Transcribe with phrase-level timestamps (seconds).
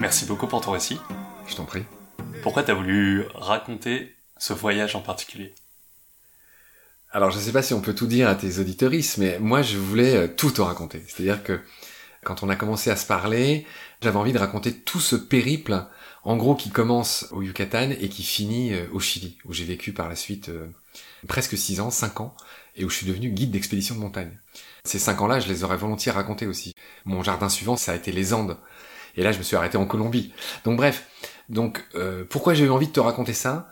[0.00, 0.98] Merci beaucoup pour ton récit.
[1.48, 1.84] Je t'en prie.
[2.42, 5.54] Pourquoi t'as voulu raconter ce voyage en particulier?
[7.10, 9.76] Alors, je sais pas si on peut tout dire à tes auditoristes, mais moi, je
[9.76, 11.02] voulais euh, tout te raconter.
[11.06, 11.60] C'est-à-dire que
[12.22, 13.66] quand on a commencé à se parler,
[14.00, 15.84] j'avais envie de raconter tout ce périple,
[16.24, 19.92] en gros, qui commence au Yucatan et qui finit euh, au Chili, où j'ai vécu
[19.92, 20.66] par la suite euh,
[21.26, 22.34] presque six ans, cinq ans,
[22.76, 24.38] et où je suis devenu guide d'expédition de montagne.
[24.84, 26.74] Ces cinq ans-là, je les aurais volontiers racontés aussi.
[27.04, 28.56] Mon jardin suivant, ça a été les Andes.
[29.16, 30.32] Et là, je me suis arrêté en Colombie.
[30.64, 31.06] Donc bref,
[31.48, 33.70] donc euh, pourquoi j'ai eu envie de te raconter ça?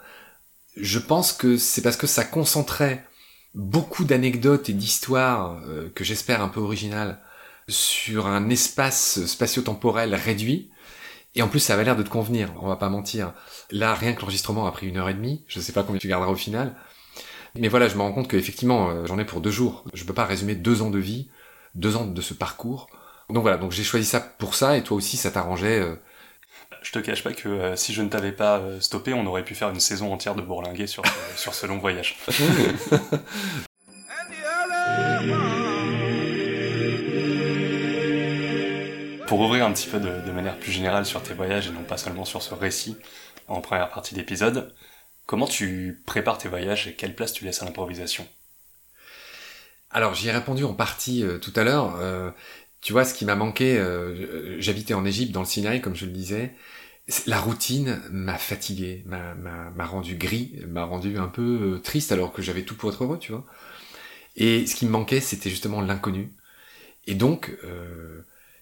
[0.76, 3.06] Je pense que c'est parce que ça concentrait
[3.54, 7.22] beaucoup d'anecdotes et d'histoires euh, que j'espère un peu originales
[7.68, 10.70] sur un espace spatio-temporel réduit.
[11.36, 13.32] Et en plus, ça avait l'air de te convenir, on va pas mentir.
[13.70, 15.44] Là, rien que l'enregistrement a pris une heure et demie.
[15.46, 16.74] Je sais pas combien tu garderas au final.
[17.54, 19.84] Mais voilà, je me rends compte qu'effectivement, euh, j'en ai pour deux jours.
[19.94, 21.28] Je peux pas résumer deux ans de vie,
[21.74, 22.88] deux ans de ce parcours
[23.30, 25.80] donc voilà, donc j'ai choisi ça pour ça, et toi aussi ça t'arrangeait.
[25.80, 25.96] Euh...
[26.82, 29.44] Je te cache pas que euh, si je ne t'avais pas euh, stoppé, on aurait
[29.44, 31.02] pu faire une saison entière de bourlinguer sur,
[31.36, 32.16] sur ce long voyage.
[39.26, 41.96] Pour ouvrir un petit peu de, manière plus générale sur tes voyages et non pas
[41.96, 42.96] seulement sur ce récit
[43.48, 44.72] en première partie d'épisode,
[45.26, 48.26] comment tu prépares tes voyages et quelle place tu laisses à l'improvisation?
[49.90, 51.96] Alors j'y ai répondu en partie euh, tout à l'heure.
[52.00, 52.30] Euh,
[52.80, 56.06] tu vois, ce qui m'a manqué, euh, j'habitais en Égypte, dans le Sinaï, comme je
[56.06, 56.54] le disais,
[57.26, 62.62] la routine m'a fatigué, m'a rendu gris, m'a rendu un peu triste alors que j'avais
[62.62, 63.44] tout pour être heureux, tu vois.
[64.36, 66.32] Et ce qui me manquait, c'était justement l'inconnu.
[67.06, 67.56] Et donc,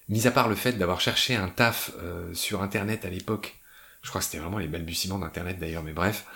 [0.08, 3.56] mis à part le fait d'avoir cherché un taf euh, sur Internet à l'époque,
[4.02, 6.27] je crois que c'était vraiment les balbutiements d'Internet d'ailleurs, mais bref,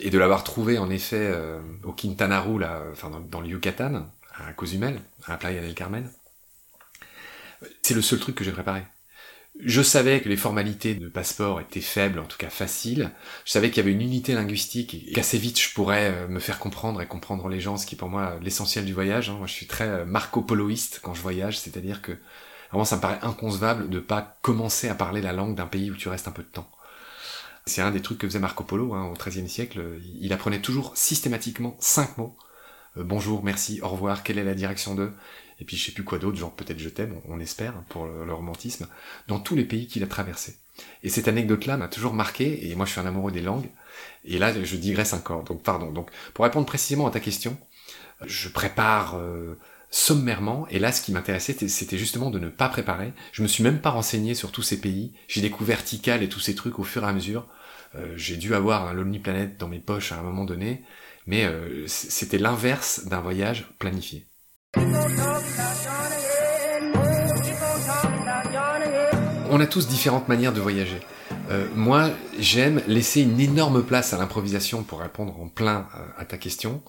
[0.00, 3.48] et de l'avoir trouvé en effet euh, au Quintana Roo, là, enfin dans, dans, le
[3.48, 6.10] Yucatan, à Cozumel, à Playa del Carmen,
[7.82, 8.82] c'est le seul truc que j'ai préparé.
[9.58, 13.10] Je savais que les formalités de passeport étaient faibles, en tout cas faciles.
[13.46, 16.40] Je savais qu'il y avait une unité linguistique et qu'assez vite je pourrais euh, me
[16.40, 19.30] faire comprendre et comprendre les gens, ce qui est pour moi l'essentiel du voyage.
[19.30, 19.36] Hein.
[19.38, 22.12] Moi, je suis très euh, Marco Poloiste quand je voyage, c'est-à-dire que
[22.70, 25.96] vraiment ça me paraît inconcevable de pas commencer à parler la langue d'un pays où
[25.96, 26.70] tu restes un peu de temps.
[27.64, 30.00] C'est un des trucs que faisait Marco Polo hein, au XIIIe siècle.
[30.20, 32.36] Il apprenait toujours systématiquement cinq mots.
[32.96, 35.10] Euh, bonjour, merci, au revoir, quelle est la direction de
[35.60, 38.32] et puis je sais plus quoi d'autre, genre peut-être je t'aime, on espère, pour le,
[38.32, 38.86] romantisme,
[39.26, 40.58] dans tous les pays qu'il a traversés.
[41.02, 43.70] Et cette anecdote-là m'a toujours marqué, et moi je suis un amoureux des langues,
[44.24, 45.90] et là je digresse encore, donc pardon.
[45.90, 47.56] Donc pour répondre précisément à ta question,
[48.26, 49.58] je prépare euh,
[49.96, 53.14] sommairement, et là ce qui m'intéressait c'était justement de ne pas préparer.
[53.32, 56.38] Je me suis même pas renseigné sur tous ces pays, j'ai découvert Tikal et tous
[56.38, 57.48] ces trucs au fur et à mesure.
[57.94, 60.84] Euh, j'ai dû avoir un Planet dans mes poches à un moment donné,
[61.26, 64.26] mais euh, c'était l'inverse d'un voyage planifié.
[69.48, 71.00] On a tous différentes manières de voyager.
[71.50, 76.36] Euh, moi, j'aime laisser une énorme place à l'improvisation pour répondre en plein à ta
[76.36, 76.82] question.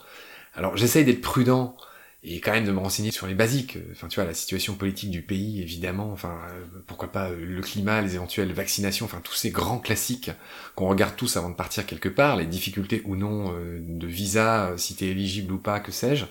[0.56, 1.78] Alors, j'essaye d'être prudent
[2.24, 3.78] et quand même de me renseigner sur les basiques.
[3.92, 6.12] Enfin, tu vois, la situation politique du pays, évidemment.
[6.12, 9.06] Enfin, euh, pourquoi pas le climat, les éventuelles vaccinations.
[9.06, 10.32] Enfin, tous ces grands classiques
[10.76, 12.36] qu'on regarde tous avant de partir quelque part.
[12.36, 16.26] Les difficultés ou non de visa, si t'es éligible ou pas, que sais-je.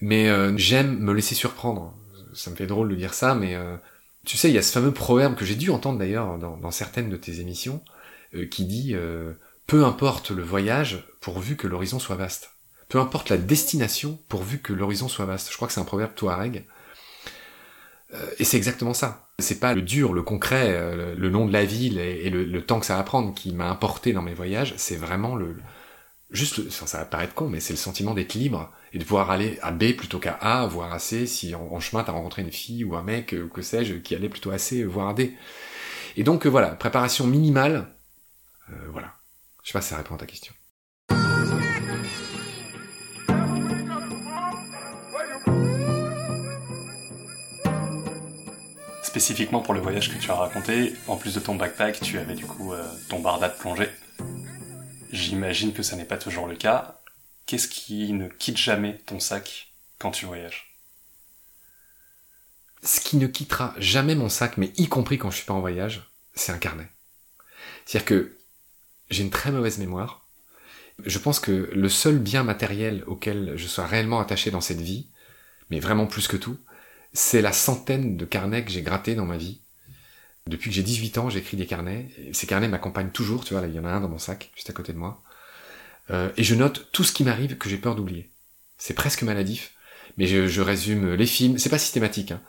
[0.00, 1.94] Mais euh, j'aime me laisser surprendre.
[2.34, 3.76] Ça me fait drôle de dire ça, mais euh,
[4.26, 6.70] tu sais, il y a ce fameux proverbe que j'ai dû entendre d'ailleurs dans, dans,
[6.70, 7.82] certaines de tes émissions,
[8.34, 8.94] euh, qui dit
[9.66, 12.53] peu importe le voyage pourvu que l'horizon soit vaste.
[12.94, 15.50] Peu importe la destination pourvu que l'horizon soit vaste.
[15.50, 16.64] Je crois que c'est un proverbe touareg.
[18.38, 19.26] et c'est exactement ça.
[19.40, 22.78] C'est pas le dur, le concret, le, nom de la ville et, le, le, temps
[22.78, 24.74] que ça va prendre qui m'a importé dans mes voyages.
[24.76, 25.56] C'est vraiment le,
[26.34, 29.58] juste, ça va paraître con, mais c'est le sentiment d'être libre et de pouvoir aller
[29.62, 32.84] à B plutôt qu'à A, voire à C, si en, chemin t'as rencontré une fille
[32.84, 35.36] ou un mec, euh, que sais-je, qui allait plutôt à C, voire à D.
[36.16, 37.88] Et donc euh, voilà, préparation minimale,
[38.70, 39.14] euh, voilà.
[39.62, 40.52] Je sais pas si ça répond à ta question.
[49.14, 52.34] Spécifiquement pour le voyage que tu as raconté, en plus de ton backpack, tu avais
[52.34, 52.72] du coup
[53.08, 53.88] ton barda de plongée.
[55.12, 57.00] J'imagine que ça n'est pas toujours le cas.
[57.46, 60.76] Qu'est-ce qui ne quitte jamais ton sac quand tu voyages?
[62.82, 65.60] Ce qui ne quittera jamais mon sac, mais y compris quand je suis pas en
[65.60, 66.88] voyage, c'est un carnet.
[67.86, 68.36] C'est-à-dire que
[69.10, 70.26] j'ai une très mauvaise mémoire.
[71.04, 75.08] Je pense que le seul bien matériel auquel je sois réellement attaché dans cette vie,
[75.70, 76.58] mais vraiment plus que tout,
[77.14, 79.60] c'est la centaine de carnets que j'ai grattés dans ma vie.
[80.46, 82.08] Depuis que j'ai 18 ans, j'écris des carnets.
[82.32, 84.50] ces carnets m'accompagnent toujours, tu vois, là, il y en a un dans mon sac,
[84.54, 85.22] juste à côté de moi.
[86.10, 88.30] Euh, et je note tout ce qui m'arrive que j'ai peur d'oublier.
[88.76, 89.74] C'est presque maladif,
[90.18, 91.56] mais je, résume les films.
[91.56, 92.32] C'est pas systématique.
[92.32, 92.42] Hein.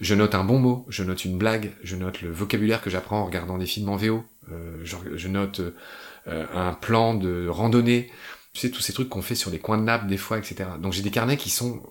[0.00, 3.20] Je note un bon mot, je note une blague, je note le vocabulaire que j'apprends
[3.20, 4.24] en regardant des films en VO.
[4.52, 5.60] Euh, je, note
[6.28, 8.10] euh, un plan de randonnée.
[8.52, 10.70] Tu sais tous ces trucs qu'on fait sur des coins de nappe des fois, etc.
[10.78, 11.82] Donc j'ai des carnets qui sont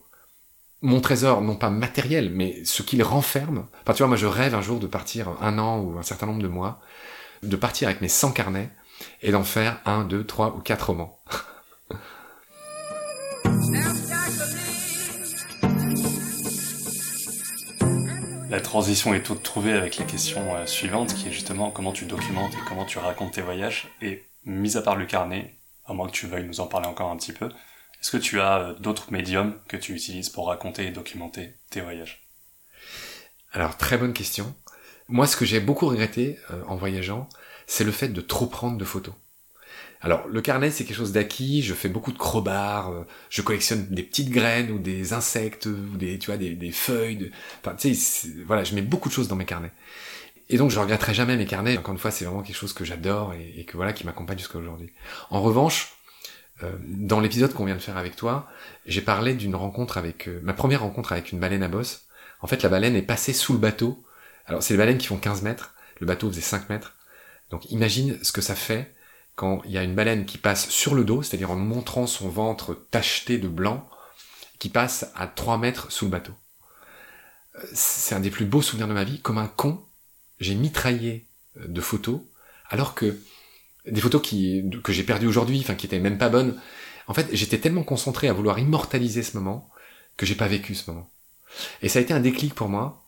[0.82, 3.68] mon trésor, non pas matériel, mais ce qu'il renferme.
[3.82, 6.26] Enfin, tu vois, moi, je rêve un jour de partir un an ou un certain
[6.26, 6.80] nombre de mois,
[7.44, 8.70] de partir avec mes 100 carnets
[9.22, 11.20] et d'en faire un, deux, trois ou quatre romans.
[18.50, 22.06] La transition est toute trouvée avec la question euh, suivante, qui est justement comment tu
[22.06, 23.90] documentes et comment tu racontes tes voyages.
[24.02, 27.12] Et mis à part le carnet, à moins que tu veuilles nous en parler encore
[27.12, 27.50] un petit peu,
[28.02, 31.82] est-ce que tu as euh, d'autres médiums que tu utilises pour raconter et documenter tes
[31.82, 32.28] voyages?
[33.52, 34.56] Alors, très bonne question.
[35.08, 37.28] Moi, ce que j'ai beaucoup regretté euh, en voyageant,
[37.68, 39.16] c'est le fait de trop prendre de photos.
[40.02, 41.62] Alors, le carnet, c'est quelque chose d'acquis.
[41.62, 42.92] Je fais beaucoup de crowbars.
[42.92, 47.32] Euh, je collectionne des petites graines ou des insectes ou des, tu vois, des, feuilles.
[47.62, 49.74] Enfin, tu sais, voilà, je mets beaucoup de choses dans mes carnets.
[50.48, 51.78] Et donc, je regretterai jamais mes carnets.
[51.78, 54.38] Encore une fois, c'est vraiment quelque chose que j'adore et, et, que voilà, qui m'accompagne
[54.38, 54.92] jusqu'à aujourd'hui.
[55.32, 55.99] En revanche,
[56.84, 58.50] dans l'épisode qu'on vient de faire avec toi,
[58.86, 62.06] j'ai parlé d'une rencontre avec euh, ma première rencontre avec une baleine à bosse.
[62.42, 64.04] En fait, la baleine est passée sous le bateau.
[64.46, 65.74] Alors, c'est des baleines qui font 15 mètres.
[66.00, 66.96] Le bateau faisait 5 mètres.
[67.50, 68.94] Donc, imagine ce que ça fait
[69.36, 72.30] quand il y a une baleine qui passe sur le dos, c'est-à-dire en montrant son
[72.30, 73.90] ventre tacheté de blanc,
[74.60, 76.34] qui passe à 3 mètres sous le bateau.
[77.56, 79.22] Euh, c'est un des plus beaux souvenirs de ma vie.
[79.22, 79.84] Comme un con,
[80.40, 82.22] j'ai mitraillé de photos,
[82.70, 83.18] alors que
[83.92, 86.60] des photos qui, que j'ai perdues aujourd'hui, enfin qui étaient même pas bonnes.
[87.08, 89.70] En fait, j'étais tellement concentré à vouloir immortaliser ce moment
[90.18, 91.10] que j'ai pas vécu ce moment.
[91.82, 93.06] Et ça a été un déclic pour moi,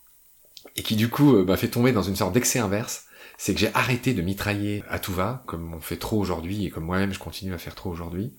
[0.75, 3.06] et qui du coup euh, m'a fait tomber dans une sorte d'excès inverse,
[3.38, 6.69] c'est que j'ai arrêté de mitrailler à tout va, comme on fait trop aujourd'hui, et
[6.69, 8.33] comme moi-même je continue à faire trop aujourd'hui,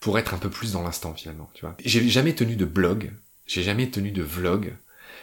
[0.00, 1.76] pour être un peu plus dans l'instant finalement, tu vois.
[1.84, 3.12] J'ai jamais tenu de blog,
[3.46, 4.74] j'ai jamais tenu de vlog,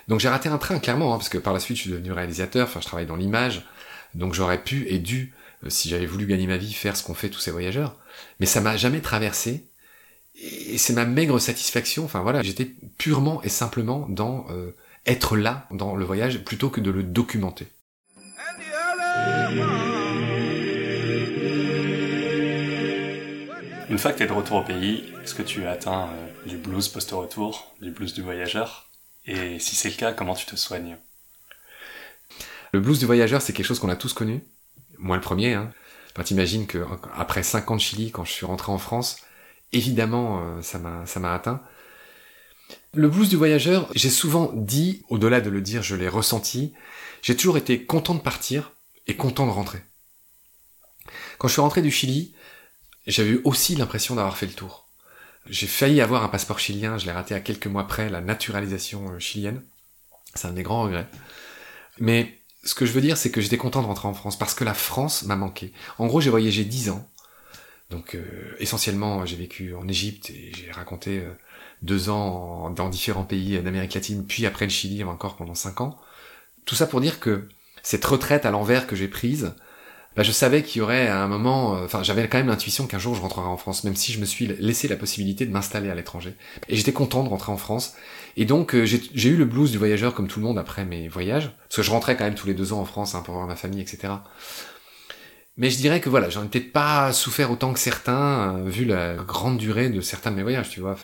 [0.07, 2.11] donc j'ai raté un train clairement, hein, parce que par la suite je suis devenu
[2.11, 3.65] réalisateur, enfin je travaille dans l'image,
[4.13, 5.33] donc j'aurais pu et dû
[5.67, 7.97] si j'avais voulu gagner ma vie, faire ce qu'ont fait tous ces voyageurs.
[8.39, 9.69] Mais ça m'a jamais traversé.
[10.35, 12.05] Et c'est ma maigre satisfaction.
[12.05, 14.75] Enfin voilà, j'étais purement et simplement dans euh,
[15.05, 17.67] être là dans le voyage plutôt que de le documenter.
[23.89, 26.47] Une fois que tu es de retour au pays, est-ce que tu as atteint euh,
[26.47, 28.91] du blues post-retour, du blues du voyageur?
[29.25, 30.97] Et si c'est le cas, comment tu te soignes?
[32.73, 34.43] Le blues du voyageur, c'est quelque chose qu'on a tous connu
[34.97, 35.53] moi le premier.
[35.53, 35.71] Hein.
[36.13, 36.85] Enfin, t'imagines que
[37.15, 39.17] après 5 ans de Chili, quand je suis rentré en France,
[39.71, 41.61] évidemment, euh, ça m'a ça m'a atteint.
[42.93, 46.73] Le blues du voyageur, j'ai souvent dit, au-delà de le dire, je l'ai ressenti.
[47.21, 48.73] J'ai toujours été content de partir
[49.05, 49.81] et content de rentrer.
[51.37, 52.33] Quand je suis rentré du Chili,
[53.05, 54.89] j'avais eu aussi l'impression d'avoir fait le tour.
[55.49, 59.11] J'ai failli avoir un passeport chilien, je l'ai raté à quelques mois près, la naturalisation
[59.11, 59.63] euh, chilienne.
[60.33, 61.07] C'est un des grands regrets.
[61.99, 62.36] Mais
[62.67, 64.65] ce que je veux dire, c'est que j'étais content de rentrer en France parce que
[64.65, 65.71] la France m'a manqué.
[65.99, 67.07] En gros, j'ai voyagé dix ans.
[67.89, 71.31] Donc, euh, essentiellement, j'ai vécu en Égypte et j'ai raconté euh,
[71.81, 75.97] deux ans dans différents pays d'Amérique latine, puis après le Chili encore pendant cinq ans.
[76.65, 77.47] Tout ça pour dire que
[77.83, 79.55] cette retraite à l'envers que j'ai prise,
[80.17, 82.87] bah, je savais qu'il y aurait à un moment, euh, enfin j'avais quand même l'intuition
[82.87, 85.51] qu'un jour je rentrerai en France, même si je me suis laissé la possibilité de
[85.51, 86.33] m'installer à l'étranger.
[86.69, 87.93] Et j'étais content de rentrer en France.
[88.35, 91.07] Et donc euh, j'ai eu le blues du voyageur comme tout le monde après mes
[91.07, 93.35] voyages, parce que je rentrais quand même tous les deux ans en France hein, pour
[93.35, 94.11] voir ma famille, etc.
[95.55, 98.85] Mais je dirais que voilà, j'en ai peut-être pas souffert autant que certains, euh, vu
[98.85, 100.95] la grande durée de certains de mes voyages, tu vois.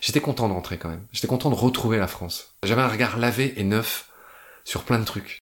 [0.00, 1.02] J'étais content de rentrer quand même.
[1.10, 2.54] J'étais content de retrouver la France.
[2.62, 4.08] J'avais un regard lavé et neuf
[4.64, 5.40] sur plein de trucs.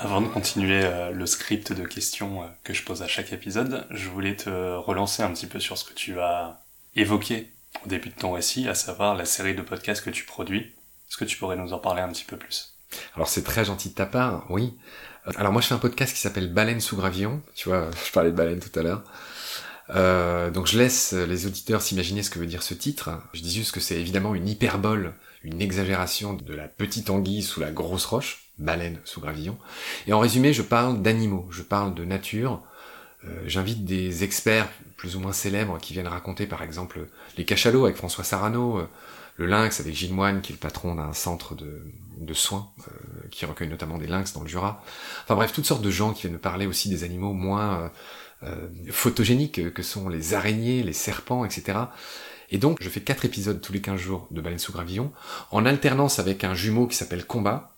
[0.00, 3.84] Avant de continuer euh, le script de questions euh, que je pose à chaque épisode,
[3.90, 6.62] je voulais te relancer un petit peu sur ce que tu as
[6.94, 7.50] évoqué
[7.84, 10.60] au début de ton récit, à savoir la série de podcasts que tu produis.
[10.60, 12.76] Est-ce que tu pourrais nous en parler un petit peu plus?
[13.16, 14.78] Alors c'est très gentil de ta part, oui.
[15.26, 18.12] Euh, alors moi je fais un podcast qui s'appelle Baleine sous gravillon, tu vois, je
[18.12, 19.02] parlais de baleine tout à l'heure.
[19.96, 23.10] Euh, donc je laisse les auditeurs s'imaginer ce que veut dire ce titre.
[23.32, 25.14] Je dis juste que c'est évidemment une hyperbole,
[25.44, 29.56] une exagération de la petite anguille sous la grosse roche baleine sous gravillon.
[30.06, 32.62] Et en résumé, je parle d'animaux, je parle de nature.
[33.24, 37.84] Euh, j'invite des experts plus ou moins célèbres qui viennent raconter par exemple les cachalots
[37.84, 38.88] avec François Sarano, euh,
[39.36, 43.44] le lynx avec Gilles Moine qui est le patron d'un centre de, soins euh, qui
[43.44, 44.84] recueille notamment des lynx dans le Jura.
[45.24, 47.90] Enfin bref, toutes sortes de gens qui viennent me parler aussi des animaux moins
[48.92, 51.76] photogéniques que sont les araignées, les serpents, etc.
[52.50, 55.12] Et donc, je fais quatre épisodes tous les 15 jours de Baleine sous Gravillon,
[55.50, 57.74] en alternance avec un jumeau qui s'appelle Combat,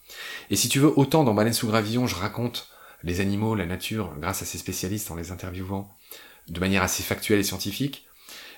[0.51, 2.69] et si tu veux, autant dans Baleine sous gravillon, je raconte
[3.03, 5.89] les animaux, la nature, grâce à ces spécialistes en les interviewant
[6.49, 8.07] de manière assez factuelle et scientifique.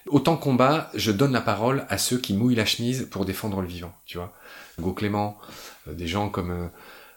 [0.07, 3.69] Autant combat, je donne la parole à ceux qui mouillent la chemise pour défendre le
[3.69, 4.33] vivant, tu vois.
[4.79, 5.39] Hugo Clément,
[5.87, 6.69] euh, des gens comme euh,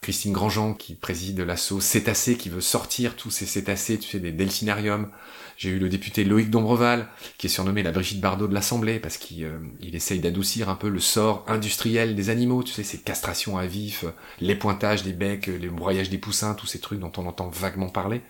[0.05, 4.31] Christine Grandjean qui préside l'assaut Cétacé, qui veut sortir tous ces cétacés, tu sais, des
[4.31, 5.09] delphinariums.
[5.57, 7.07] J'ai eu le député Loïc Dombreval,
[7.39, 10.89] qui est surnommé la Brigitte Bardot de l'Assemblée, parce qu'il euh, essaye d'adoucir un peu
[10.89, 14.05] le sort industriel des animaux, tu sais, ces castrations à vif,
[14.39, 17.89] les pointages des becs, les broyages des poussins, tous ces trucs dont on entend vaguement
[17.89, 18.21] parler.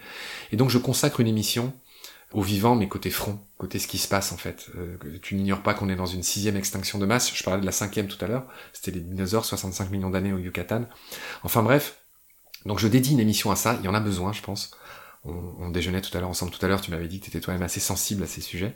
[0.53, 1.73] Et donc je consacre une émission
[2.33, 4.67] au vivant, mais côté front, côté ce qui se passe en fait.
[4.75, 7.33] Euh, tu n'ignores pas qu'on est dans une sixième extinction de masse.
[7.33, 8.45] Je parlais de la cinquième tout à l'heure.
[8.73, 10.85] C'était les dinosaures, 65 millions d'années au Yucatan.
[11.43, 11.99] Enfin bref.
[12.65, 13.77] Donc je dédie une émission à ça.
[13.79, 14.71] Il y en a besoin, je pense.
[15.23, 16.51] On, déjeunait tout à l'heure ensemble.
[16.51, 18.75] Tout à l'heure, tu m'avais dit que tu étais toi-même assez sensible à ces sujets.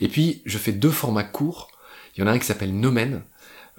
[0.00, 1.70] Et puis, je fais deux formats courts.
[2.16, 3.22] Il y en a un qui s'appelle Nomen.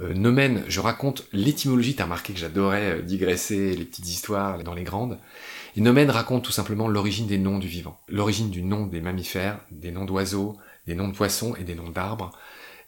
[0.01, 1.95] Euh, Nomen, je raconte l'étymologie.
[1.95, 5.19] T'as remarqué que j'adorais euh, digresser les petites histoires dans les grandes.
[5.75, 9.59] Et Nomen raconte tout simplement l'origine des noms du vivant, l'origine du nom des mammifères,
[9.71, 12.31] des noms d'oiseaux, des noms de poissons et des noms d'arbres.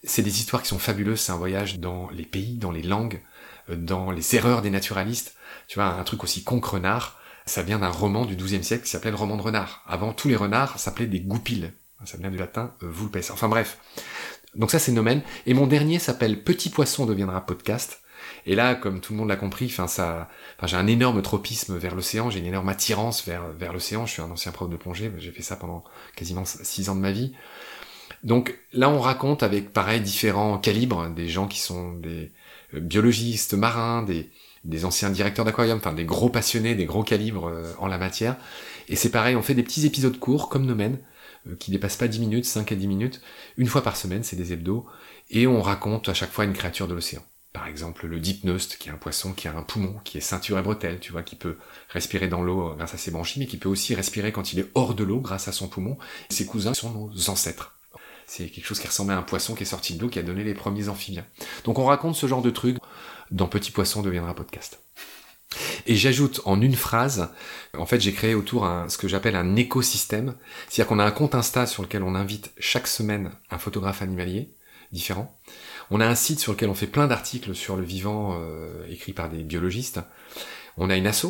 [0.04, 3.22] C'est des histoires qui sont fabuleuses, c'est un voyage dans les pays, dans les langues,
[3.70, 5.36] euh, dans les erreurs des naturalistes.
[5.68, 8.84] Tu vois, un truc aussi con que renard, ça vient d'un roman du XIIe siècle
[8.84, 9.84] qui s'appelait le roman de renard.
[9.88, 11.72] Avant, tous les renards s'appelaient des goupilles.
[12.06, 13.18] Ça vient du latin euh, vulpes.
[13.32, 13.80] Enfin bref.
[14.58, 15.22] Donc ça c'est Nomen.
[15.46, 18.02] Et mon dernier s'appelle Petit poisson deviendra podcast.
[18.46, 20.30] Et là, comme tout le monde l'a compris, enfin ça,
[20.64, 24.06] j'ai un énorme tropisme vers l'océan, j'ai une énorme attirance vers vers l'océan.
[24.06, 25.84] Je suis un ancien prof de plongée, j'ai fait ça pendant
[26.16, 27.34] quasiment six ans de ma vie.
[28.24, 32.32] Donc là, on raconte avec pareil différents calibres, des gens qui sont des
[32.74, 34.32] euh, biologistes marins, des
[34.68, 38.36] des anciens directeurs d'aquarium, enfin des gros passionnés, des gros calibres euh, en la matière.
[38.90, 41.00] Et c'est pareil, on fait des petits épisodes courts comme Nomen,
[41.56, 43.22] qui dépassent pas 10 minutes, 5 à 10 minutes,
[43.58, 44.86] une fois par semaine, c'est des hebdos,
[45.30, 47.24] et on raconte à chaque fois une créature de l'océan.
[47.54, 50.60] Par exemple, le dipneust, qui est un poisson qui a un poumon, qui est ceinture
[50.60, 51.58] et bretelle, tu vois, qui peut
[51.90, 54.70] respirer dans l'eau grâce à ses branchies, mais qui peut aussi respirer quand il est
[54.76, 55.98] hors de l'eau grâce à son poumon.
[56.30, 57.80] Ses cousins sont nos ancêtres.
[58.28, 60.24] C'est quelque chose qui ressemblait à un poisson qui est sorti de l'eau, qui a
[60.24, 61.26] donné les premiers amphibiens.
[61.64, 62.78] Donc on raconte ce genre de trucs
[63.32, 64.84] dans Petit Poisson deviendra podcast.
[65.86, 67.30] Et j'ajoute en une phrase,
[67.78, 70.36] en fait j'ai créé autour un, ce que j'appelle un écosystème,
[70.68, 74.54] c'est-à-dire qu'on a un compte Insta sur lequel on invite chaque semaine un photographe animalier
[74.92, 75.40] différent,
[75.90, 79.14] on a un site sur lequel on fait plein d'articles sur le vivant euh, écrits
[79.14, 80.02] par des biologistes.
[80.76, 81.28] On a une asso.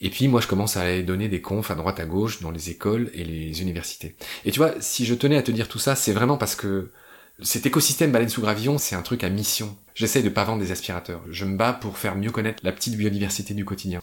[0.00, 2.50] Et puis moi je commence à aller donner des confs à droite à gauche dans
[2.50, 4.16] les écoles et les universités.
[4.44, 6.92] Et tu vois, si je tenais à te dire tout ça, c'est vraiment parce que
[7.40, 9.76] cet écosystème baleine sous gravillon, c'est un truc à mission.
[9.94, 11.22] J'essaie de pas vendre des aspirateurs.
[11.30, 14.00] Je me bats pour faire mieux connaître la petite biodiversité du quotidien.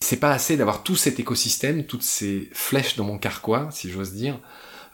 [0.00, 4.12] C'est pas assez d'avoir tout cet écosystème, toutes ces flèches dans mon carquois, si j'ose
[4.12, 4.40] dire,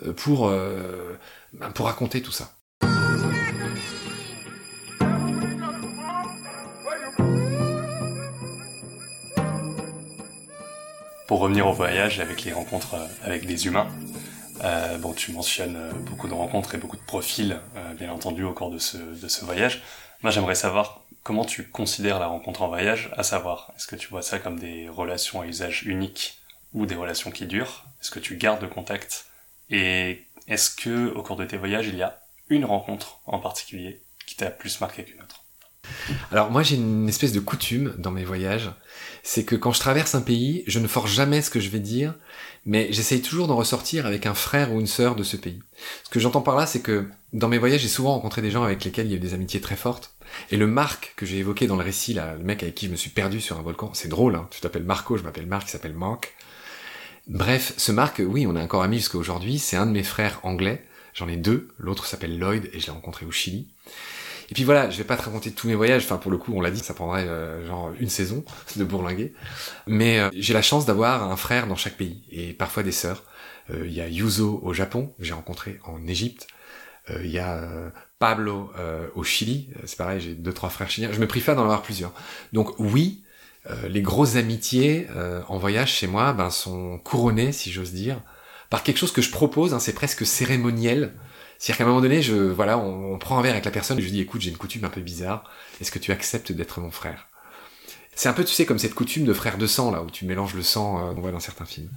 [0.05, 1.15] euh, pour, euh,
[1.55, 2.53] ben, pour raconter tout ça.
[11.27, 13.89] Pour revenir au voyage avec les rencontres euh, avec des humains,
[14.63, 17.59] euh, bon, tu mentionnes euh, beaucoup de rencontres et beaucoup de profils,
[17.99, 19.83] bien entendu, au cours de ce, de ce voyage.
[20.23, 24.09] Moi, j'aimerais savoir comment tu considères la rencontre en voyage, à savoir, est-ce que tu
[24.09, 26.39] vois ça comme des relations à usage unique
[26.73, 27.85] ou des relations qui durent?
[28.01, 29.27] Est-ce que tu gardes le contact?
[29.71, 34.03] Et est-ce que, au cours de tes voyages, il y a une rencontre en particulier
[34.27, 35.44] qui t'a plus marqué qu'une autre?
[36.31, 38.71] Alors moi j'ai une espèce de coutume dans mes voyages,
[39.23, 41.81] c'est que quand je traverse un pays, je ne force jamais ce que je vais
[41.81, 42.15] dire,
[42.67, 45.61] mais j'essaye toujours d'en ressortir avec un frère ou une sœur de ce pays.
[46.05, 48.63] Ce que j'entends par là, c'est que dans mes voyages, j'ai souvent rencontré des gens
[48.63, 50.15] avec lesquels il y a eu des amitiés très fortes.
[50.51, 52.97] Et le Marc que j'ai évoqué dans le récit, le mec avec qui je me
[52.97, 55.71] suis perdu sur un volcan, c'est drôle, hein, tu t'appelles Marco, je m'appelle Marc, il
[55.71, 56.35] s'appelle Marc.
[57.27, 60.41] Bref, ce Marc, oui, on est encore amis jusqu'à aujourd'hui, c'est un de mes frères
[60.43, 63.69] anglais, j'en ai deux, l'autre s'appelle Lloyd et je l'ai rencontré au Chili.
[64.51, 66.53] Et puis voilà, je vais pas te raconter tous mes voyages, enfin pour le coup
[66.55, 68.45] on l'a dit, ça prendrait euh, genre une saison
[68.77, 69.35] de bourlinguer.
[69.87, 73.25] Mais euh, j'ai la chance d'avoir un frère dans chaque pays, et parfois des sœurs.
[73.71, 76.47] Euh, il y a Yuzo au Japon, j'ai rencontré en Égypte.
[77.21, 78.73] Il y a Pablo
[79.15, 81.13] au Chili, c'est pareil, j'ai deux trois frères chiliens.
[81.13, 82.15] Je me préfère d'en avoir plusieurs.
[82.55, 83.25] Donc oui,
[83.87, 85.07] les grosses amitiés
[85.49, 88.23] en voyage chez moi ben, sont couronnées, si j'ose dire,
[88.71, 91.13] par quelque chose que je propose, hein, c'est presque cérémoniel,
[91.59, 94.03] c'est-à-dire qu'à un moment donné, je, voilà, on, prend un verre avec la personne et
[94.03, 95.45] je lui dis, écoute, j'ai une coutume un peu bizarre.
[95.81, 97.29] Est-ce que tu acceptes d'être mon frère?
[98.15, 100.25] C'est un peu, tu sais, comme cette coutume de frère de sang, là, où tu
[100.25, 101.89] mélanges le sang, euh, on voit dans certains films.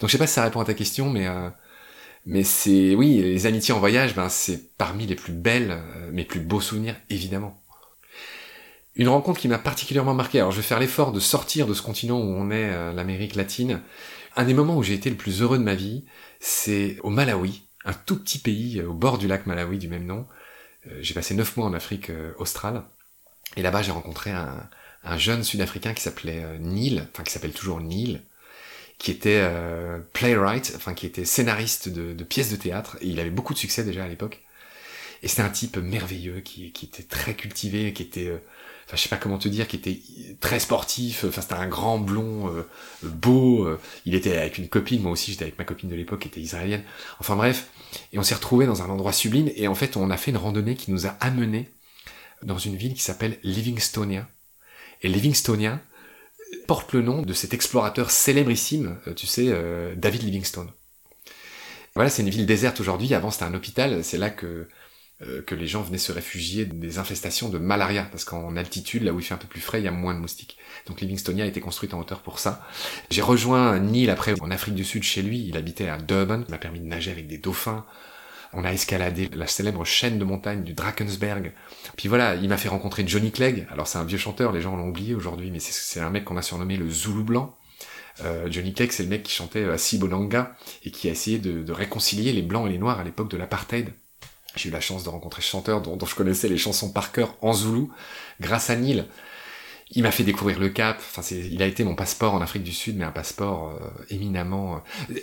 [0.00, 1.50] Donc je sais pas si ça répond à ta question, mais, euh,
[2.24, 6.24] mais c'est, oui, les amitiés en voyage, ben, c'est parmi les plus belles, euh, mes
[6.24, 7.62] plus beaux souvenirs, évidemment.
[8.94, 11.82] Une rencontre qui m'a particulièrement marqué, alors je vais faire l'effort de sortir de ce
[11.82, 13.82] continent où on est, l'Amérique latine.
[14.36, 16.06] Un des moments où j'ai été le plus heureux de ma vie,
[16.40, 20.04] c'est au Malawi, un tout petit pays euh, au bord du lac Malawi du même
[20.04, 20.26] nom.
[20.86, 22.82] Euh, j'ai passé neuf mois en Afrique euh, australe.
[23.56, 24.68] Et là-bas, j'ai rencontré un,
[25.16, 28.20] jeune Sud-Africain qui s'appelait Neil, enfin qui s'appelle toujours Neil.
[28.98, 29.48] qui était
[30.12, 33.84] playwright, enfin qui était scénariste de, pièces de théâtre, et il avait beaucoup de succès
[33.84, 34.42] déjà à l'époque.
[35.22, 38.32] Et c'était un type merveilleux, qui, était très cultivé, qui était,
[38.86, 40.00] enfin je sais pas comment te dire, qui était
[40.40, 42.62] très sportif, enfin c'était un grand blond, euh,
[43.02, 43.68] beau,
[44.04, 46.40] il était avec une copine, moi aussi j'étais avec ma copine de l'époque qui était
[46.40, 46.82] israélienne.
[47.20, 47.68] Enfin bref,
[48.12, 50.36] et on s'est retrouvé dans un endroit sublime, et en fait on a fait une
[50.36, 51.68] randonnée qui nous a amenés
[52.42, 54.28] dans une ville qui s'appelle Livingstonia.
[55.02, 55.80] Et Livingstonia,
[56.66, 60.70] porte le nom de cet explorateur célébrissime, euh, tu sais, euh, David Livingstone.
[61.94, 63.14] Voilà, c'est une ville déserte aujourd'hui.
[63.14, 64.04] Avant, c'était un hôpital.
[64.04, 64.68] C'est là que
[65.22, 69.12] euh, que les gens venaient se réfugier des infestations de malaria, parce qu'en altitude, là
[69.12, 70.58] où il fait un peu plus frais, il y a moins de moustiques.
[70.86, 72.66] Donc Livingstonia a été construite en hauteur pour ça.
[73.10, 75.46] J'ai rejoint Neil après en Afrique du Sud chez lui.
[75.48, 76.42] Il habitait à Durban.
[76.46, 77.86] Il m'a permis de nager avec des dauphins.
[78.52, 81.52] On a escaladé la célèbre chaîne de montagne du Drakensberg.
[81.96, 83.66] Puis voilà, il m'a fait rencontrer Johnny Clegg.
[83.70, 86.36] Alors c'est un vieux chanteur, les gens l'ont oublié aujourd'hui, mais c'est un mec qu'on
[86.36, 87.56] a surnommé le Zoulou Blanc.
[88.24, 91.70] Euh, Johnny Clegg, c'est le mec qui chantait à Sibonanga et qui a essayé de,
[91.72, 93.92] réconcilier les blancs et les noirs à l'époque de l'apartheid.
[94.56, 97.36] J'ai eu la chance de rencontrer ce chanteur dont, je connaissais les chansons par cœur
[97.42, 97.92] en zoulou,
[98.40, 99.04] grâce à Neil.
[99.92, 100.98] Il m'a fait découvrir le Cap.
[100.98, 104.82] Enfin, il a été mon passeport en Afrique du Sud, mais un passeport euh, éminemment.
[105.10, 105.14] Euh,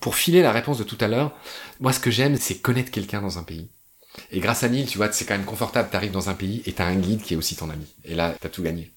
[0.00, 1.34] pour filer la réponse de tout à l'heure,
[1.80, 3.68] moi, ce que j'aime, c'est connaître quelqu'un dans un pays.
[4.30, 5.88] Et grâce à Neil, tu vois, c'est quand même confortable.
[5.90, 7.86] T'arrives dans un pays et t'as un guide qui est aussi ton ami.
[8.04, 8.92] Et là, t'as tout gagné.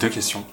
[0.00, 0.46] Deux questions.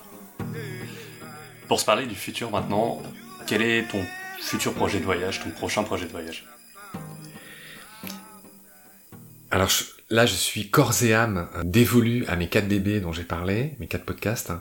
[1.70, 3.02] Pour se parler du futur maintenant,
[3.48, 4.04] quel est ton
[4.42, 6.46] futur projet de voyage, ton prochain projet de voyage
[9.50, 9.70] Alors
[10.10, 13.88] là, je suis corps et âme dévolu à mes 4 DB dont j'ai parlé, mes
[13.88, 14.52] 4 podcasts.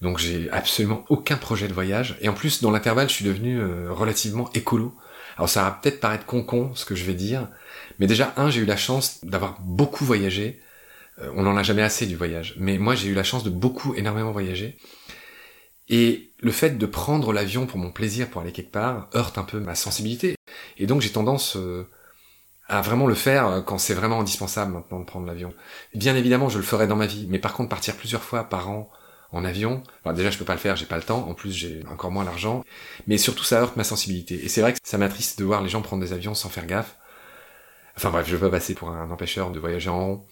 [0.00, 2.16] Donc j'ai absolument aucun projet de voyage.
[2.22, 4.96] Et en plus, dans l'intervalle, je suis devenu euh, relativement écolo.
[5.36, 7.48] Alors ça va peut-être paraître con-con ce que je vais dire,
[7.98, 10.62] mais déjà, un, j'ai eu la chance d'avoir beaucoup voyagé,
[11.18, 12.54] on n'en a jamais assez du voyage.
[12.58, 14.78] Mais moi, j'ai eu la chance de beaucoup, énormément voyager.
[15.88, 19.44] Et le fait de prendre l'avion pour mon plaisir, pour aller quelque part, heurte un
[19.44, 20.36] peu ma sensibilité.
[20.78, 21.88] Et donc, j'ai tendance euh,
[22.68, 25.52] à vraiment le faire euh, quand c'est vraiment indispensable maintenant de prendre l'avion.
[25.94, 27.26] Bien évidemment, je le ferai dans ma vie.
[27.28, 28.90] Mais par contre, partir plusieurs fois par an
[29.32, 29.82] en avion,
[30.14, 31.28] déjà, je peux pas le faire, j'ai pas le temps.
[31.28, 32.64] En plus, j'ai encore moins l'argent.
[33.06, 34.42] Mais surtout, ça heurte ma sensibilité.
[34.44, 36.66] Et c'est vrai que ça m'attriste de voir les gens prendre des avions sans faire
[36.66, 36.96] gaffe.
[37.96, 40.26] Enfin bref, je veux pas passer pour un empêcheur de voyager en rond.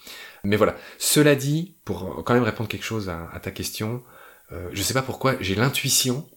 [0.44, 0.76] Mais voilà.
[0.98, 4.02] Cela dit, pour quand même répondre quelque chose à, ta question,
[4.50, 6.28] euh, je sais pas pourquoi, j'ai l'intuition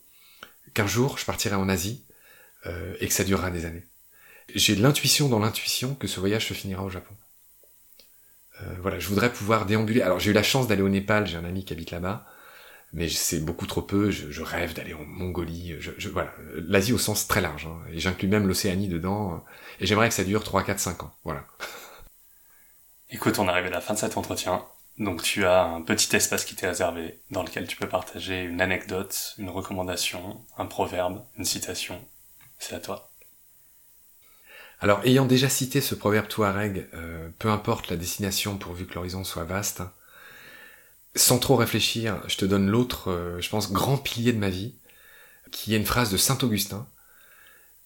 [0.73, 2.05] qu'un jour je partirai en Asie
[2.67, 3.87] euh, et que ça durera des années.
[4.53, 7.15] J'ai l'intuition dans l'intuition que ce voyage se finira au Japon.
[8.61, 10.01] Euh, voilà, je voudrais pouvoir déambuler.
[10.01, 12.25] Alors j'ai eu la chance d'aller au Népal, j'ai un ami qui habite là-bas
[12.95, 14.09] mais c'est beaucoup trop peu.
[14.09, 15.75] Je, rêve d'aller en Mongolie.
[15.79, 17.67] Je, voilà, l'Asie au sens très large.
[17.67, 17.77] Hein.
[17.91, 19.43] et j'inclus même l'Océanie dedans.
[19.81, 21.13] Et j'aimerais que ça dure 3, 4, 5 ans.
[21.25, 21.45] Voilà.
[23.11, 24.65] Écoute, on arrive à la fin de cet entretien.
[24.97, 28.61] Donc tu as un petit espace qui t'est réservé dans lequel tu peux partager une
[28.61, 31.99] anecdote, une recommandation, un proverbe, une citation.
[32.59, 33.11] C'est à toi.
[34.79, 39.25] Alors ayant déjà cité ce proverbe touareg, euh, peu importe la destination pourvu que l'horizon
[39.25, 39.81] soit vaste,
[41.15, 44.75] sans trop réfléchir, je te donne l'autre, euh, je pense, grand pilier de ma vie,
[45.51, 46.87] qui est une phrase de Saint Augustin,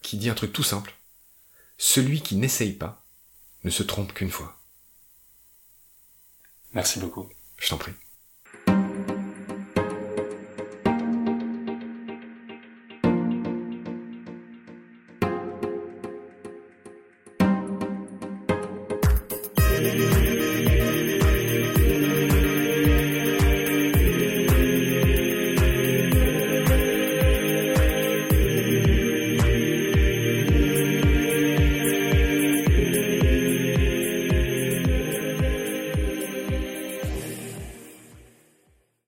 [0.02, 0.96] qui dit un truc tout simple.
[1.78, 3.06] Celui qui n'essaye pas
[3.64, 4.60] ne se trompe qu'une fois.
[6.74, 7.30] Merci beaucoup.
[7.58, 7.94] Je t'en prie.